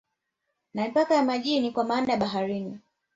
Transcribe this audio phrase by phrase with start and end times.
[0.73, 2.79] Na mipaka ya majini kwa maana ya baharini